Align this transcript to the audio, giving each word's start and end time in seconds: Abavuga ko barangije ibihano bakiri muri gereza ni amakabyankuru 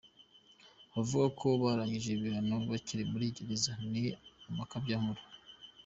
Abavuga 0.91 1.27
ko 1.39 1.47
barangije 1.61 2.09
ibihano 2.11 2.55
bakiri 2.71 3.03
muri 3.11 3.25
gereza 3.35 3.71
ni 3.91 4.03
amakabyankuru 4.49 5.21